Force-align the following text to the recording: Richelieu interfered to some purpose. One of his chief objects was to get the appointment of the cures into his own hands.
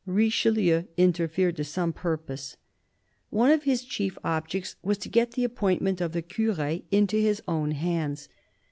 Richelieu 0.07 0.85
interfered 0.97 1.57
to 1.57 1.63
some 1.63 1.93
purpose. 1.93 2.57
One 3.29 3.51
of 3.51 3.65
his 3.65 3.83
chief 3.83 4.17
objects 4.23 4.75
was 4.81 4.97
to 4.97 5.09
get 5.09 5.33
the 5.33 5.43
appointment 5.43 6.01
of 6.01 6.13
the 6.13 6.23
cures 6.23 6.81
into 6.89 7.17
his 7.17 7.39
own 7.47 7.69
hands. 7.69 8.27